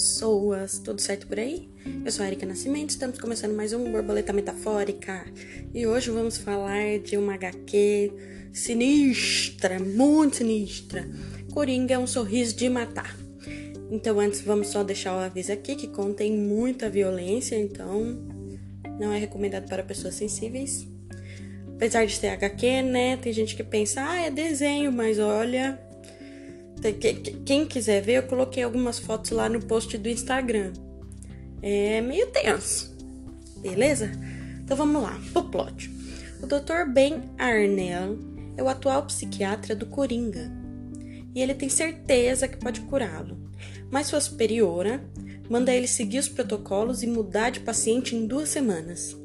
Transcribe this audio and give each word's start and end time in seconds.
pessoas, 0.00 0.78
tudo 0.78 0.98
certo 0.98 1.26
por 1.26 1.38
aí? 1.38 1.68
Eu 2.02 2.10
sou 2.10 2.24
a 2.24 2.26
Erika 2.26 2.46
Nascimento, 2.46 2.88
estamos 2.88 3.18
começando 3.18 3.54
mais 3.54 3.74
um 3.74 3.92
Borboleta 3.92 4.32
Metafórica 4.32 5.26
e 5.74 5.86
hoje 5.86 6.10
vamos 6.10 6.38
falar 6.38 6.98
de 7.00 7.18
uma 7.18 7.34
HQ 7.34 8.10
sinistra, 8.50 9.78
muito 9.78 10.36
sinistra. 10.36 11.06
Coringa 11.52 11.96
é 11.96 11.98
um 11.98 12.06
sorriso 12.06 12.56
de 12.56 12.66
matar. 12.70 13.14
Então, 13.90 14.18
antes, 14.18 14.40
vamos 14.40 14.68
só 14.68 14.82
deixar 14.82 15.14
o 15.14 15.18
aviso 15.18 15.52
aqui 15.52 15.76
que 15.76 15.88
contém 15.88 16.32
muita 16.32 16.88
violência, 16.88 17.56
então 17.56 18.26
não 18.98 19.12
é 19.12 19.18
recomendado 19.18 19.68
para 19.68 19.82
pessoas 19.82 20.14
sensíveis. 20.14 20.88
Apesar 21.74 22.06
de 22.06 22.16
ser 22.16 22.28
HQ, 22.28 22.82
né? 22.84 23.18
Tem 23.18 23.34
gente 23.34 23.54
que 23.54 23.62
pensa, 23.62 24.02
ah, 24.02 24.18
é 24.18 24.30
desenho, 24.30 24.90
mas 24.90 25.18
olha, 25.18 25.78
quem 27.44 27.66
quiser 27.66 28.02
ver, 28.02 28.14
eu 28.14 28.22
coloquei 28.24 28.62
algumas 28.62 28.98
fotos 28.98 29.30
lá 29.30 29.48
no 29.48 29.60
post 29.60 29.96
do 29.98 30.08
Instagram. 30.08 30.72
É 31.62 32.00
meio 32.00 32.26
tenso, 32.28 32.96
beleza? 33.58 34.10
Então 34.62 34.76
vamos 34.76 35.02
lá, 35.02 35.20
pro 35.32 35.44
plot. 35.44 35.90
O 36.42 36.46
Dr. 36.46 36.90
Ben 36.90 37.22
Arnell 37.38 38.18
é 38.56 38.62
o 38.62 38.68
atual 38.68 39.04
psiquiatra 39.04 39.74
do 39.74 39.86
Coringa 39.86 40.50
e 41.34 41.40
ele 41.40 41.54
tem 41.54 41.68
certeza 41.68 42.48
que 42.48 42.56
pode 42.56 42.80
curá-lo, 42.82 43.36
mas 43.90 44.06
sua 44.06 44.20
superiora 44.20 45.04
manda 45.48 45.74
ele 45.74 45.86
seguir 45.86 46.18
os 46.18 46.28
protocolos 46.28 47.02
e 47.02 47.06
mudar 47.06 47.50
de 47.50 47.60
paciente 47.60 48.16
em 48.16 48.26
duas 48.26 48.48
semanas, 48.48 49.16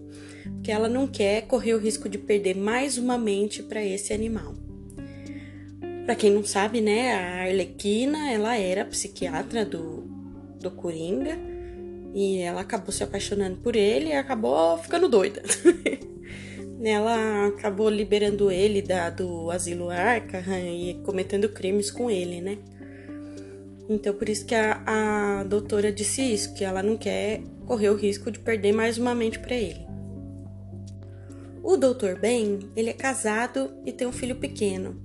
porque 0.43 0.71
ela 0.71 0.89
não 0.89 1.07
quer 1.07 1.43
correr 1.43 1.73
o 1.73 1.79
risco 1.79 2.09
de 2.09 2.17
perder 2.17 2.55
mais 2.55 2.97
uma 2.97 3.17
mente 3.17 3.63
para 3.63 3.83
esse 3.83 4.11
animal. 4.11 4.64
Para 6.05 6.15
quem 6.15 6.31
não 6.31 6.43
sabe, 6.43 6.81
né, 6.81 7.13
a 7.13 7.41
Arlequina, 7.45 8.31
ela 8.31 8.55
era 8.55 8.85
psiquiatra 8.85 9.65
do, 9.65 10.03
do 10.61 10.69
Coringa 10.69 11.35
e 12.13 12.37
ela 12.37 12.61
acabou 12.61 12.91
se 12.91 13.03
apaixonando 13.03 13.57
por 13.57 13.75
ele 13.75 14.09
e 14.09 14.13
acabou 14.13 14.77
ficando 14.77 15.09
doida. 15.09 15.41
ela 16.83 17.47
acabou 17.47 17.89
liberando 17.89 18.51
ele 18.51 18.81
da, 18.81 19.09
do 19.09 19.49
asilo 19.49 19.89
Arkham 19.89 20.59
e 20.59 21.01
cometendo 21.03 21.49
crimes 21.49 21.89
com 21.89 22.09
ele, 22.09 22.39
né? 22.39 22.59
Então 23.89 24.13
por 24.13 24.29
isso 24.29 24.45
que 24.45 24.53
a, 24.53 24.83
a 24.85 25.43
doutora 25.43 25.91
disse 25.91 26.21
isso, 26.21 26.53
que 26.53 26.63
ela 26.63 26.83
não 26.83 26.97
quer 26.97 27.41
correr 27.65 27.89
o 27.89 27.95
risco 27.95 28.29
de 28.29 28.39
perder 28.39 28.73
mais 28.73 28.97
uma 28.97 29.15
mente 29.15 29.39
para 29.39 29.55
ele. 29.55 29.85
O 31.63 31.77
doutor 31.77 32.19
Ben, 32.19 32.59
ele 32.75 32.91
é 32.91 32.93
casado 32.93 33.73
e 33.83 33.91
tem 33.91 34.07
um 34.07 34.11
filho 34.11 34.35
pequeno. 34.35 35.04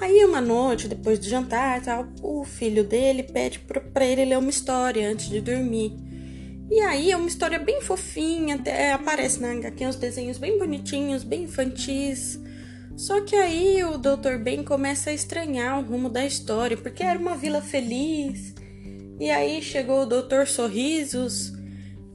Aí 0.00 0.24
uma 0.24 0.40
noite, 0.40 0.88
depois 0.88 1.18
do 1.18 1.28
jantar, 1.28 1.82
tal, 1.82 2.08
o 2.22 2.44
filho 2.44 2.82
dele 2.82 3.22
pede 3.22 3.58
para 3.58 4.04
ele 4.04 4.24
ler 4.24 4.38
uma 4.38 4.50
história 4.50 5.08
antes 5.08 5.28
de 5.28 5.40
dormir. 5.40 5.92
E 6.70 6.80
aí 6.80 7.10
é 7.10 7.16
uma 7.16 7.28
história 7.28 7.58
bem 7.58 7.80
fofinha, 7.82 8.54
até 8.54 8.92
aparece 8.92 9.40
na 9.40 9.52
HQ 9.52 9.86
uns 9.86 9.96
desenhos 9.96 10.38
bem 10.38 10.58
bonitinhos, 10.58 11.22
bem 11.22 11.44
infantis. 11.44 12.40
Só 12.96 13.20
que 13.20 13.36
aí 13.36 13.84
o 13.84 13.98
Dr. 13.98 14.38
Ben 14.42 14.62
começa 14.62 15.10
a 15.10 15.12
estranhar 15.12 15.78
o 15.78 15.82
rumo 15.82 16.08
da 16.08 16.24
história, 16.24 16.76
porque 16.76 17.02
era 17.02 17.18
uma 17.18 17.36
vila 17.36 17.60
feliz. 17.60 18.54
E 19.20 19.30
aí 19.30 19.62
chegou 19.62 20.02
o 20.02 20.06
Dr. 20.06 20.46
Sorrisos. 20.46 21.52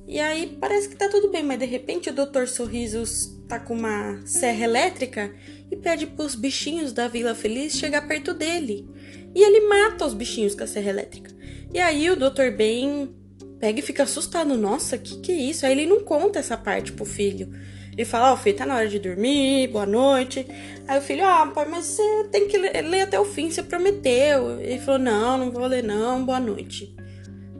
E 0.07 0.19
aí 0.21 0.57
parece 0.59 0.87
que 0.87 0.95
tá 0.95 1.09
tudo 1.09 1.29
bem, 1.29 1.43
mas 1.43 1.59
de 1.59 1.65
repente 1.65 2.09
o 2.09 2.13
Dr. 2.13 2.45
Sorrisos 2.47 3.37
tá 3.47 3.59
com 3.59 3.73
uma 3.73 4.21
serra 4.25 4.63
elétrica 4.63 5.33
e 5.69 5.75
pede 5.75 6.07
pros 6.07 6.33
bichinhos 6.33 6.93
da 6.93 7.07
Vila 7.07 7.35
Feliz 7.35 7.73
chegar 7.73 8.07
perto 8.07 8.33
dele. 8.33 8.87
E 9.35 9.43
ele 9.43 9.67
mata 9.67 10.05
os 10.05 10.13
bichinhos 10.13 10.55
com 10.55 10.63
a 10.63 10.67
serra 10.67 10.89
elétrica. 10.89 11.29
E 11.73 11.79
aí 11.79 12.09
o 12.09 12.15
Dr. 12.15 12.51
Ben 12.55 13.13
pega 13.59 13.79
e 13.79 13.83
fica 13.83 14.03
assustado. 14.03 14.55
Nossa, 14.55 14.97
que 14.97 15.19
que 15.19 15.31
é 15.31 15.35
isso? 15.35 15.65
Aí 15.65 15.73
ele 15.73 15.85
não 15.85 15.99
conta 15.99 16.39
essa 16.39 16.55
parte 16.55 16.93
pro 16.93 17.05
filho. 17.05 17.51
Ele 17.91 18.05
fala, 18.05 18.31
ó, 18.31 18.33
oh, 18.35 18.37
filho, 18.37 18.55
tá 18.55 18.65
na 18.65 18.75
hora 18.75 18.87
de 18.87 18.99
dormir, 18.99 19.67
boa 19.69 19.85
noite. 19.85 20.45
Aí 20.87 20.99
o 20.99 21.01
filho, 21.01 21.25
ah, 21.25 21.47
pai, 21.47 21.67
mas 21.67 21.85
você 21.85 22.23
tem 22.31 22.47
que 22.47 22.55
ler, 22.55 22.81
ler 22.83 23.01
até 23.01 23.19
o 23.19 23.25
fim, 23.25 23.49
você 23.49 23.63
prometeu. 23.63 24.59
Ele 24.61 24.79
falou, 24.79 24.99
não, 24.99 25.37
não 25.37 25.51
vou 25.51 25.65
ler 25.65 25.83
não, 25.83 26.23
boa 26.23 26.39
noite. 26.39 26.95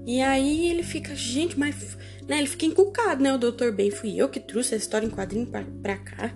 E 0.06 0.22
aí 0.22 0.70
ele 0.70 0.84
fica, 0.84 1.16
gente, 1.16 1.60
mas... 1.60 1.98
Né, 2.28 2.40
ele 2.40 2.48
fica 2.48 2.66
encucado, 2.66 3.24
né? 3.24 3.34
O 3.34 3.38
Dr. 3.38 3.72
Ben, 3.72 3.90
fui 3.90 4.16
eu 4.18 4.28
que 4.28 4.40
trouxe 4.40 4.76
essa 4.76 4.84
história 4.84 5.06
em 5.06 5.10
quadrinho 5.10 5.48
pra, 5.48 5.64
pra 5.82 5.98
cá. 5.98 6.34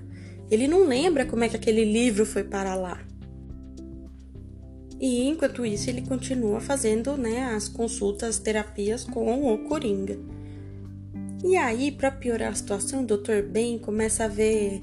Ele 0.49 0.67
não 0.67 0.87
lembra 0.87 1.25
como 1.25 1.43
é 1.43 1.49
que 1.49 1.55
aquele 1.55 1.83
livro 1.83 2.25
foi 2.25 2.43
para 2.43 2.75
lá. 2.75 2.99
E 4.99 5.27
enquanto 5.27 5.65
isso, 5.65 5.89
ele 5.89 6.03
continua 6.03 6.61
fazendo 6.61 7.17
né, 7.17 7.45
as 7.55 7.67
consultas, 7.67 8.37
terapias 8.37 9.03
com 9.03 9.53
o 9.53 9.57
Coringa. 9.67 10.17
E 11.43 11.57
aí, 11.57 11.91
para 11.91 12.11
piorar 12.11 12.51
a 12.51 12.55
situação, 12.55 13.03
o 13.03 13.05
Dr. 13.05 13.41
Ben 13.49 13.79
começa 13.79 14.25
a 14.25 14.27
ver 14.27 14.81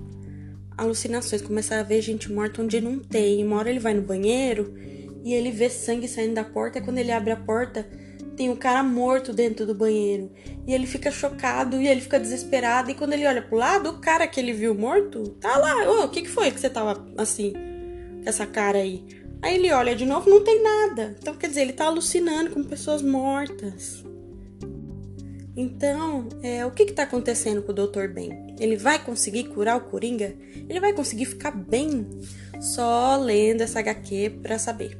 alucinações, 0.77 1.41
começa 1.41 1.77
a 1.77 1.83
ver 1.83 2.03
gente 2.03 2.33
morta 2.33 2.63
onde 2.63 2.81
não 2.81 2.99
tem. 2.99 3.45
Uma 3.45 3.59
hora 3.59 3.71
ele 3.71 3.79
vai 3.79 3.95
no 3.95 4.03
banheiro 4.03 4.75
e 5.29 5.35
ele 5.35 5.51
vê 5.51 5.69
sangue 5.69 6.09
saindo 6.09 6.33
da 6.33 6.43
porta. 6.43 6.79
E 6.79 6.81
quando 6.81 6.97
ele 6.97 7.13
abre 7.13 7.33
a 7.33 7.37
porta, 7.37 7.87
tem 8.35 8.49
um 8.49 8.57
cara 8.57 8.83
morto 8.83 9.31
dentro 9.31 9.67
do 9.67 9.75
banheiro. 9.75 10.33
E 10.67 10.73
ele 10.73 10.87
fica 10.87 11.11
chocado 11.11 11.79
e 11.79 11.87
ele 11.87 12.01
fica 12.01 12.19
desesperado. 12.19 12.91
E 12.91 12.95
quando 12.95 13.13
ele 13.13 13.27
olha 13.27 13.43
pro 13.43 13.59
lado, 13.59 13.91
o 13.91 13.99
cara 13.99 14.27
que 14.27 14.41
ele 14.41 14.55
viu 14.55 14.75
morto 14.75 15.29
tá 15.39 15.59
lá. 15.59 15.87
Ô, 15.87 16.05
o 16.07 16.09
que, 16.09 16.23
que 16.23 16.31
foi 16.31 16.51
que 16.51 16.59
você 16.59 16.71
tava 16.71 17.07
assim, 17.19 17.53
com 17.53 18.23
essa 18.25 18.47
cara 18.47 18.79
aí? 18.79 19.05
Aí 19.43 19.57
ele 19.57 19.71
olha 19.71 19.95
de 19.95 20.07
novo, 20.07 20.31
não 20.31 20.43
tem 20.43 20.63
nada. 20.63 21.15
Então, 21.21 21.35
quer 21.35 21.49
dizer, 21.49 21.61
ele 21.61 21.75
tá 21.75 21.85
alucinando 21.85 22.53
com 22.53 22.65
pessoas 22.65 23.03
mortas. 23.03 24.03
Então, 25.55 26.27
é, 26.43 26.65
o 26.65 26.71
que 26.71 26.85
está 26.85 27.03
acontecendo 27.03 27.61
com 27.61 27.73
o 27.73 27.75
Dr. 27.75 28.09
Ben? 28.09 28.55
Ele 28.59 28.77
vai 28.77 28.99
conseguir 28.99 29.45
curar 29.45 29.77
o 29.77 29.91
Coringa? 29.91 30.35
Ele 30.67 30.81
vai 30.81 30.95
conseguir 30.95 31.27
ficar 31.27 31.51
bem? 31.51 32.07
Só 32.61 33.17
lendo 33.17 33.61
essa 33.61 33.81
HQ 33.81 34.39
para 34.43 34.59
saber. 34.59 34.97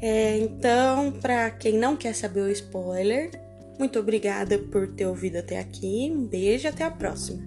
É, 0.00 0.38
então, 0.38 1.12
para 1.12 1.50
quem 1.50 1.76
não 1.76 1.96
quer 1.96 2.14
saber 2.14 2.42
o 2.42 2.50
spoiler, 2.50 3.30
muito 3.78 3.98
obrigada 3.98 4.58
por 4.58 4.88
ter 4.88 5.06
ouvido 5.06 5.36
até 5.36 5.58
aqui. 5.58 6.12
Um 6.14 6.26
beijo 6.26 6.68
até 6.68 6.84
a 6.84 6.90
próxima. 6.90 7.42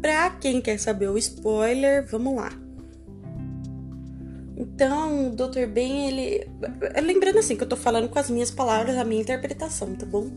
Para 0.00 0.30
quem 0.30 0.60
quer 0.60 0.78
saber 0.78 1.08
o 1.08 1.18
spoiler, 1.18 2.06
vamos 2.06 2.34
lá. 2.34 2.50
Então, 4.56 5.28
o 5.28 5.30
Dr. 5.30 5.66
Ben, 5.66 6.08
ele. 6.08 6.46
Lembrando 7.02 7.38
assim 7.38 7.56
que 7.56 7.62
eu 7.62 7.68
tô 7.68 7.76
falando 7.76 8.08
com 8.08 8.18
as 8.18 8.28
minhas 8.30 8.50
palavras, 8.50 8.96
a 8.96 9.04
minha 9.04 9.22
interpretação, 9.22 9.94
tá 9.94 10.04
bom? 10.04 10.30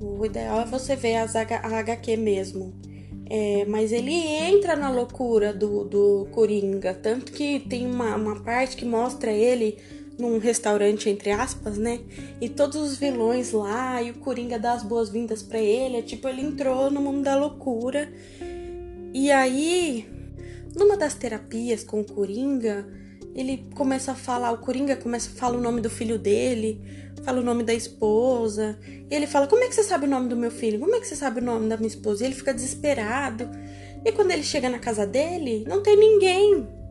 O 0.00 0.24
ideal 0.24 0.60
é 0.60 0.64
você 0.64 0.96
ver 0.96 1.16
as 1.16 1.36
H 1.36 1.60
a 1.62 1.78
HQ 1.78 2.16
mesmo. 2.16 2.74
É, 3.28 3.64
mas 3.66 3.92
ele 3.92 4.12
entra 4.12 4.76
na 4.76 4.90
loucura 4.90 5.52
do, 5.52 5.84
do 5.84 6.28
Coringa. 6.30 6.94
Tanto 6.94 7.32
que 7.32 7.60
tem 7.60 7.86
uma, 7.86 8.16
uma 8.16 8.42
parte 8.42 8.76
que 8.76 8.84
mostra 8.84 9.30
ele 9.30 9.78
num 10.18 10.38
restaurante, 10.38 11.10
entre 11.10 11.30
aspas, 11.30 11.76
né? 11.76 12.00
E 12.40 12.48
todos 12.48 12.76
os 12.76 12.96
vilões 12.96 13.52
lá, 13.52 14.00
e 14.02 14.10
o 14.10 14.14
Coringa 14.14 14.58
dá 14.58 14.72
as 14.72 14.82
boas-vindas 14.82 15.42
para 15.42 15.58
ele. 15.58 15.98
É 15.98 16.02
tipo, 16.02 16.28
ele 16.28 16.42
entrou 16.42 16.90
no 16.90 17.00
mundo 17.00 17.22
da 17.22 17.36
loucura. 17.36 18.12
E 19.12 19.30
aí, 19.30 20.08
numa 20.76 20.96
das 20.96 21.14
terapias 21.14 21.84
com 21.84 22.00
o 22.00 22.04
Coringa, 22.04 22.86
ele 23.34 23.64
começa 23.74 24.12
a 24.12 24.14
falar, 24.14 24.52
o 24.52 24.58
Coringa 24.58 24.96
começa 24.96 25.30
a 25.30 25.34
falar 25.34 25.58
o 25.58 25.60
nome 25.60 25.80
do 25.80 25.90
filho 25.90 26.18
dele, 26.18 26.80
fala 27.24 27.40
o 27.40 27.44
nome 27.44 27.64
da 27.64 27.74
esposa. 27.74 28.78
E 29.10 29.14
ele 29.14 29.26
fala: 29.26 29.46
Como 29.46 29.64
é 29.64 29.68
que 29.68 29.74
você 29.74 29.82
sabe 29.82 30.06
o 30.06 30.10
nome 30.10 30.28
do 30.28 30.36
meu 30.36 30.50
filho? 30.50 30.78
Como 30.78 30.94
é 30.94 31.00
que 31.00 31.06
você 31.08 31.16
sabe 31.16 31.40
o 31.40 31.44
nome 31.44 31.68
da 31.68 31.76
minha 31.76 31.88
esposa? 31.88 32.22
E 32.22 32.26
ele 32.26 32.34
fica 32.34 32.54
desesperado. 32.54 33.48
E 34.04 34.12
quando 34.12 34.30
ele 34.30 34.42
chega 34.42 34.68
na 34.68 34.78
casa 34.78 35.06
dele, 35.06 35.64
não 35.66 35.82
tem 35.82 35.96
ninguém. 35.96 36.83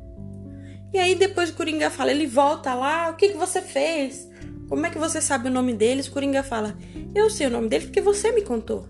E 0.94 1.00
aí 1.00 1.16
depois 1.16 1.50
o 1.50 1.54
Coringa 1.54 1.90
fala, 1.90 2.12
ele 2.12 2.28
volta 2.28 2.74
lá, 2.74 3.10
o 3.10 3.16
que, 3.16 3.30
que 3.30 3.38
você 3.38 3.62
fez? 3.62 4.30
Como 4.69 4.86
é 4.86 4.90
que 4.90 5.00
você 5.00 5.19
sabe 5.19 5.48
o 5.50 5.51
nome 5.51 5.74
deles? 5.74 6.07
O 6.07 6.12
Coringa 6.12 6.44
fala, 6.44 6.78
eu 7.16 7.30
sei 7.30 7.48
o 7.48 7.50
nome 7.50 7.68
deles 7.68 7.86
porque 7.86 8.01
você 8.01 8.31
me 8.31 8.44
contou. 8.44 8.88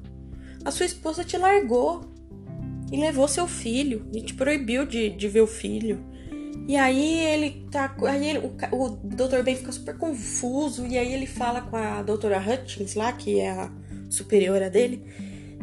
A 0.66 0.72
sua 0.72 0.86
esposa 0.86 1.24
te 1.24 1.38
largou 1.38 2.02
e 2.92 2.98
levou 2.98 3.28
seu 3.28 3.48
filho 3.48 4.06
e 4.14 4.22
te 4.22 4.34
proibiu 4.34 4.86
de, 4.86 5.10
de 5.10 5.28
ver 5.28 5.42
o 5.42 5.48
filho. 5.48 6.14
E 6.68 6.78
aí 6.78 7.20
ele 7.26 7.68
tá. 7.70 7.94
Aí 8.04 8.30
ele, 8.30 8.40
o, 8.40 8.86
o 8.86 8.90
Dr. 8.90 9.44
Ben 9.44 9.56
fica 9.56 9.72
super 9.72 9.98
confuso. 9.98 10.86
E 10.88 10.98
aí 10.98 11.14
ele 11.14 11.26
fala 11.26 11.62
com 11.62 11.76
a 11.76 12.02
doutora 12.02 12.40
Hutchins 12.40 12.96
lá, 12.96 13.12
que 13.12 13.40
é 13.40 13.52
a 13.52 13.72
superiora 14.10 14.70
dele. 14.70 15.04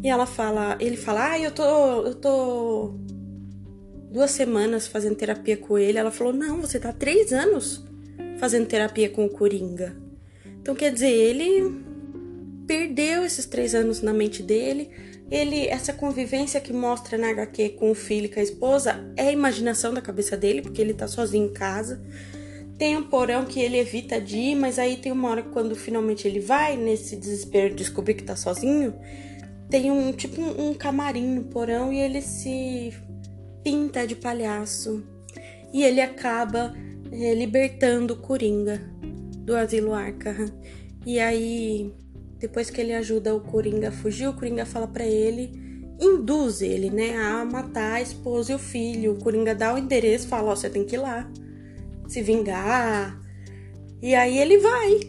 E 0.03 0.09
ela 0.09 0.27
fala. 0.27 0.77
Ele 0.79 0.97
fala, 0.97 1.33
ah, 1.33 1.39
eu 1.39 1.51
tô. 1.53 1.63
Eu 2.07 2.15
tô 2.17 2.95
duas 4.11 4.33
semanas 4.33 4.87
fazendo 4.87 5.15
terapia 5.15 5.57
com 5.57 5.79
ele. 5.79 5.99
Ela 5.99 6.11
falou: 6.11 6.33
Não, 6.33 6.61
você 6.61 6.79
tá 6.79 6.93
três 6.93 7.33
anos 7.33 7.85
fazendo 8.39 8.67
terapia 8.67 9.09
com 9.09 9.25
o 9.25 9.31
Coringa. 9.31 9.97
Então 10.61 10.75
quer 10.75 10.93
dizer, 10.93 11.11
ele 11.11 11.83
perdeu 12.67 13.25
esses 13.25 13.47
três 13.47 13.75
anos 13.75 14.03
na 14.03 14.13
mente 14.13 14.43
dele. 14.43 14.91
Ele, 15.31 15.69
essa 15.69 15.93
convivência 15.93 16.61
que 16.61 16.73
mostra 16.73 17.17
na 17.17 17.31
HQ 17.31 17.71
com 17.71 17.91
o 17.91 17.95
filho 17.95 18.27
e 18.27 18.29
com 18.29 18.41
a 18.41 18.43
esposa 18.43 19.13
é 19.17 19.29
a 19.29 19.33
imaginação 19.33 19.95
da 19.95 20.01
cabeça 20.01 20.37
dele, 20.37 20.61
porque 20.61 20.83
ele 20.83 20.93
tá 20.93 21.07
sozinho 21.07 21.47
em 21.47 21.53
casa. 21.53 22.03
Tem 22.77 22.97
um 22.97 23.03
porão 23.05 23.45
que 23.45 23.61
ele 23.61 23.79
evita 23.79 24.21
de 24.21 24.37
ir, 24.37 24.55
mas 24.57 24.79
aí 24.79 24.97
tem 24.97 25.13
uma 25.13 25.29
hora 25.29 25.43
quando 25.43 25.77
finalmente 25.77 26.27
ele 26.27 26.41
vai, 26.41 26.77
nesse 26.77 27.15
desespero 27.15 27.71
de 27.71 27.77
descobrir 27.77 28.15
que 28.15 28.25
tá 28.25 28.35
sozinho, 28.35 28.95
tem 29.69 29.91
um 29.91 30.13
tipo 30.13 30.41
um, 30.41 30.71
um 30.71 30.75
camarim 30.75 31.35
no 31.35 31.45
porão 31.45 31.93
e 31.93 32.01
ele 32.01 32.21
se 32.23 32.93
pinta 33.63 34.07
de 34.07 34.15
palhaço. 34.15 35.03
E 35.73 35.83
ele 35.83 36.01
acaba 36.01 36.75
é, 37.13 37.35
libertando 37.35 38.15
o 38.15 38.17
Coringa 38.17 38.81
do 39.45 39.57
asilo 39.57 39.95
Arkham. 39.95 40.47
E 41.07 41.19
aí, 41.19 41.93
depois 42.39 42.71
que 42.71 42.81
ele 42.81 42.93
ajuda 42.93 43.35
o 43.35 43.41
Coringa 43.41 43.89
a 43.89 43.93
fugir, 43.93 44.29
o 44.29 44.35
Coringa 44.35 44.67
fala 44.67 44.87
para 44.87 45.05
ele, 45.05 45.53
induz 46.01 46.63
ele, 46.63 46.91
né, 46.91 47.17
a 47.17 47.45
matar 47.45 47.95
a 47.95 48.03
esposa 48.03 48.53
e 48.53 48.55
o 48.55 48.59
filho. 48.59 49.13
O 49.13 49.19
Coringa 49.19 49.55
dá 49.55 49.75
o 49.75 49.79
endereço, 49.79 50.29
fala, 50.29 50.53
ó, 50.53 50.57
você 50.57 50.69
tem 50.69 50.85
que 50.85 50.97
ir 50.97 50.99
lá, 50.99 51.31
se 52.07 52.23
vingar. 52.23 53.21
E 54.03 54.15
aí 54.15 54.39
ele 54.39 54.59
vai. 54.59 55.01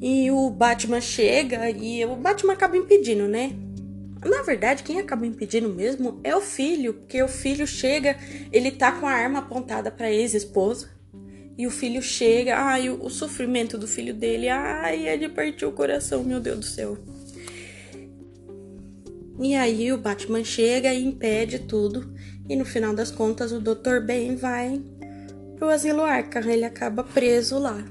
E 0.00 0.30
o 0.30 0.50
Batman 0.50 1.00
chega 1.00 1.68
e 1.70 2.04
o 2.04 2.14
Batman 2.16 2.52
acaba 2.52 2.76
impedindo, 2.76 3.26
né? 3.26 3.52
Na 4.24 4.42
verdade, 4.42 4.82
quem 4.82 4.98
acaba 4.98 5.26
impedindo 5.26 5.68
mesmo 5.68 6.20
é 6.24 6.34
o 6.34 6.40
filho, 6.40 6.94
porque 6.94 7.22
o 7.22 7.28
filho 7.28 7.66
chega, 7.66 8.16
ele 8.52 8.70
tá 8.70 8.92
com 8.92 9.06
a 9.06 9.12
arma 9.12 9.38
apontada 9.38 9.90
para 9.90 10.10
ex-esposa. 10.10 10.90
E 11.56 11.66
o 11.66 11.70
filho 11.70 12.00
chega, 12.00 12.56
ai, 12.56 12.88
o, 12.88 13.04
o, 13.04 13.10
sofrimento 13.10 13.76
do 13.76 13.86
filho 13.88 14.14
dele, 14.14 14.48
ai, 14.48 15.08
é 15.08 15.16
de 15.16 15.28
partir 15.28 15.66
o 15.66 15.72
coração, 15.72 16.22
meu 16.22 16.40
Deus 16.40 16.58
do 16.58 16.64
céu. 16.64 16.98
E 19.40 19.54
aí 19.54 19.92
o 19.92 19.98
Batman 19.98 20.44
chega 20.44 20.92
e 20.92 21.04
impede 21.04 21.60
tudo. 21.60 22.12
E 22.48 22.56
no 22.56 22.64
final 22.64 22.94
das 22.94 23.10
contas, 23.10 23.52
o 23.52 23.60
Dr. 23.60 24.00
Ben 24.04 24.36
vai 24.36 24.80
pro 25.56 25.68
asilo 25.68 26.02
Arkham, 26.02 26.48
ele 26.48 26.64
acaba 26.64 27.02
preso 27.02 27.58
lá. 27.58 27.84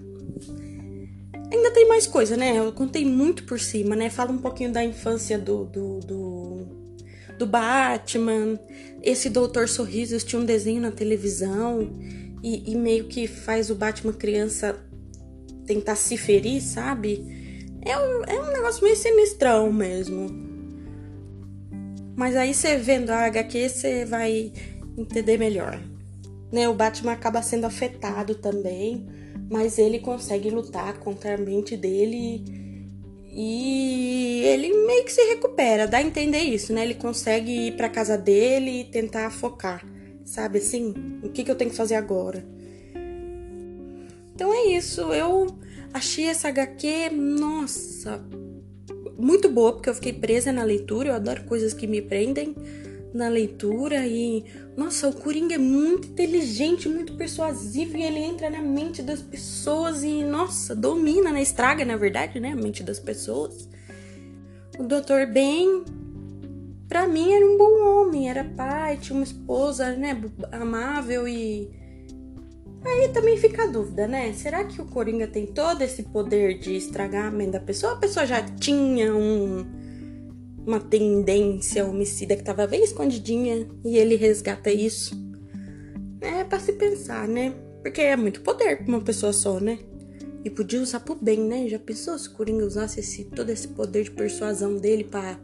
Ainda 1.51 1.71
tem 1.71 1.87
mais 1.87 2.05
coisa, 2.05 2.35
né? 2.35 2.57
Eu 2.57 2.71
contei 2.73 3.05
muito 3.05 3.43
por 3.45 3.59
cima, 3.59 3.95
né? 3.95 4.09
Fala 4.09 4.31
um 4.31 4.37
pouquinho 4.37 4.71
da 4.71 4.83
infância 4.83 5.37
do, 5.37 5.63
do, 5.65 5.99
do, 5.99 6.67
do 7.37 7.45
Batman. 7.45 8.59
Esse 9.01 9.29
Doutor 9.29 9.69
Sorrisos 9.69 10.23
tinha 10.23 10.41
um 10.41 10.45
desenho 10.45 10.81
na 10.81 10.91
televisão 10.91 11.89
e, 12.43 12.71
e, 12.71 12.75
meio 12.75 13.05
que 13.05 13.27
faz 13.27 13.69
o 13.69 13.75
Batman 13.75 14.13
criança 14.13 14.75
tentar 15.65 15.95
se 15.95 16.17
ferir, 16.17 16.61
sabe? 16.61 17.65
É 17.81 17.97
um, 17.97 18.23
é 18.25 18.41
um 18.41 18.51
negócio 18.51 18.83
meio 18.83 18.95
sinistrão 18.97 19.71
mesmo. 19.71 20.27
Mas 22.15 22.35
aí 22.35 22.53
você 22.53 22.75
vendo 22.75 23.11
a 23.11 23.25
HQ, 23.25 23.69
você 23.69 24.05
vai 24.05 24.51
entender 24.97 25.37
melhor. 25.37 25.79
Né? 26.51 26.67
O 26.67 26.73
Batman 26.73 27.13
acaba 27.13 27.41
sendo 27.41 27.65
afetado 27.65 28.35
também 28.35 29.07
mas 29.49 29.77
ele 29.77 29.99
consegue 29.99 30.49
lutar 30.49 30.99
contra 30.99 31.35
a 31.35 31.37
mente 31.37 31.77
dele 31.77 32.43
e 33.31 34.41
ele 34.43 34.73
meio 34.85 35.03
que 35.05 35.11
se 35.11 35.21
recupera, 35.21 35.87
dá 35.87 35.97
a 35.97 36.01
entender 36.01 36.39
isso, 36.39 36.73
né? 36.73 36.83
Ele 36.83 36.95
consegue 36.95 37.67
ir 37.67 37.77
para 37.77 37.89
casa 37.89 38.17
dele 38.17 38.81
e 38.81 38.83
tentar 38.85 39.29
focar, 39.29 39.85
sabe 40.25 40.57
assim? 40.57 40.93
O 41.23 41.29
que, 41.29 41.43
que 41.43 41.51
eu 41.51 41.55
tenho 41.55 41.69
que 41.69 41.77
fazer 41.77 41.95
agora? 41.95 42.43
Então 44.33 44.53
é 44.53 44.65
isso, 44.75 45.01
eu 45.13 45.47
achei 45.93 46.25
essa 46.25 46.49
HQ, 46.49 47.09
nossa, 47.11 48.23
muito 49.17 49.49
boa, 49.49 49.73
porque 49.73 49.89
eu 49.89 49.95
fiquei 49.95 50.13
presa 50.13 50.51
na 50.51 50.63
leitura, 50.63 51.09
eu 51.09 51.13
adoro 51.13 51.43
coisas 51.45 51.73
que 51.73 51.87
me 51.87 52.01
prendem 52.01 52.55
na 53.17 53.27
leitura 53.27 54.05
e 54.05 54.45
nossa, 54.77 55.09
o 55.09 55.13
Coringa 55.13 55.55
é 55.55 55.57
muito 55.57 56.07
inteligente, 56.07 56.87
muito 56.87 57.17
persuasivo 57.17 57.97
e 57.97 58.03
ele 58.03 58.19
entra 58.19 58.49
na 58.49 58.61
mente 58.61 59.01
das 59.01 59.21
pessoas 59.21 60.03
e 60.03 60.23
nossa, 60.23 60.75
domina, 60.75 61.31
né? 61.31 61.41
Estraga, 61.41 61.83
na 61.83 61.97
verdade, 61.97 62.39
né, 62.39 62.51
a 62.51 62.55
mente 62.55 62.83
das 62.83 62.99
pessoas. 62.99 63.67
O 64.77 64.83
Dr. 64.83 65.25
Ben, 65.33 65.83
para 66.87 67.07
mim 67.07 67.33
era 67.33 67.45
um 67.45 67.57
bom 67.57 67.83
homem, 67.83 68.29
era 68.29 68.43
pai, 68.43 68.97
tinha 68.97 69.17
uma 69.17 69.23
esposa, 69.23 69.95
né, 69.95 70.21
amável 70.51 71.27
e 71.27 71.75
Aí 72.85 73.09
também 73.09 73.35
fica 73.35 73.63
a 73.63 73.67
dúvida, 73.67 74.07
né? 74.07 74.31
Será 74.33 74.63
que 74.63 74.79
o 74.79 74.85
Coringa 74.85 75.27
tem 75.27 75.45
todo 75.45 75.81
esse 75.81 76.03
poder 76.03 76.59
de 76.59 76.77
estragar 76.77 77.25
a 77.25 77.31
mente 77.31 77.51
da 77.51 77.59
pessoa? 77.59 77.93
A 77.93 77.97
pessoa 77.97 78.25
já 78.25 78.41
tinha 78.41 79.13
um 79.13 79.65
uma 80.67 80.81
tendência 80.81 81.85
homicida 81.85 82.35
que 82.35 82.41
estava 82.41 82.67
bem 82.67 82.83
escondidinha 82.83 83.65
e 83.85 83.97
ele 83.97 84.15
resgata 84.15 84.69
isso. 84.69 85.15
É 86.19 86.43
para 86.43 86.59
se 86.59 86.73
pensar, 86.73 87.25
né? 87.25 87.53
Porque 87.81 88.01
é 88.01 88.17
muito 88.17 88.41
poder 88.41 88.77
pra 88.77 88.87
uma 88.87 89.01
pessoa 89.01 89.31
só, 89.31 89.61
né? 89.61 89.79
E 90.43 90.49
podia 90.49 90.81
usar 90.81 90.99
pro 90.99 91.15
bem, 91.15 91.39
né? 91.39 91.69
Já 91.69 91.79
pensou 91.79 92.17
se 92.19 92.27
o 92.27 92.33
Coringa 92.33 92.65
usasse 92.65 92.99
esse, 92.99 93.23
todo 93.23 93.49
esse 93.49 93.69
poder 93.69 94.03
de 94.03 94.11
persuasão 94.11 94.75
dele 94.75 95.05
para 95.05 95.39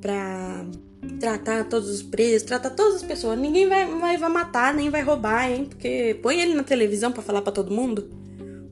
pra 0.00 0.66
tratar 1.18 1.64
todos 1.68 1.88
os 1.88 2.02
presos, 2.02 2.46
tratar 2.46 2.70
todas 2.70 2.96
as 2.96 3.02
pessoas. 3.02 3.38
Ninguém 3.38 3.68
vai, 3.68 3.86
vai, 3.98 4.16
vai 4.16 4.30
matar, 4.30 4.72
nem 4.74 4.90
vai 4.90 5.02
roubar, 5.02 5.50
hein? 5.50 5.64
Porque 5.64 6.18
põe 6.22 6.40
ele 6.40 6.54
na 6.54 6.62
televisão 6.62 7.10
para 7.10 7.22
falar 7.22 7.42
para 7.42 7.52
todo 7.52 7.74
mundo. 7.74 8.08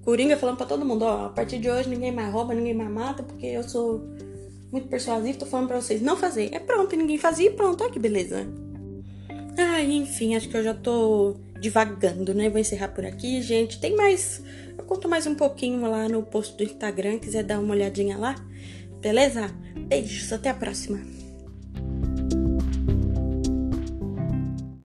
Coringa 0.02 0.36
falando 0.36 0.56
para 0.56 0.66
todo 0.66 0.84
mundo, 0.84 1.04
ó, 1.04 1.26
a 1.26 1.28
partir 1.30 1.58
de 1.58 1.70
hoje 1.70 1.88
ninguém 1.88 2.12
mais 2.12 2.32
rouba, 2.32 2.54
ninguém 2.54 2.74
mais 2.74 2.90
mata, 2.90 3.22
porque 3.22 3.46
eu 3.46 3.62
sou 3.62 4.04
muito 4.72 4.88
persuasivo, 4.88 5.38
tô 5.38 5.46
falando 5.46 5.68
pra 5.68 5.80
vocês 5.80 6.00
não 6.00 6.16
fazer. 6.16 6.48
É 6.52 6.58
pronto, 6.58 6.96
ninguém 6.96 7.18
fazia 7.18 7.48
e 7.48 7.52
pronto, 7.52 7.84
olha 7.84 7.92
que 7.92 7.98
beleza. 7.98 8.46
Ah, 9.58 9.82
enfim, 9.82 10.34
acho 10.34 10.48
que 10.48 10.56
eu 10.56 10.64
já 10.64 10.72
tô 10.72 11.36
divagando, 11.60 12.32
né? 12.32 12.48
Vou 12.48 12.58
encerrar 12.58 12.88
por 12.88 13.04
aqui, 13.04 13.42
gente. 13.42 13.78
Tem 13.78 13.94
mais. 13.94 14.42
Eu 14.76 14.84
conto 14.84 15.08
mais 15.08 15.26
um 15.26 15.34
pouquinho 15.34 15.82
lá 15.82 16.08
no 16.08 16.22
post 16.22 16.56
do 16.56 16.64
Instagram, 16.64 17.18
quiser 17.18 17.44
dar 17.44 17.60
uma 17.60 17.74
olhadinha 17.74 18.16
lá. 18.16 18.34
Beleza? 19.00 19.50
Beijos, 19.88 20.32
até 20.32 20.48
a 20.48 20.54
próxima. 20.54 21.21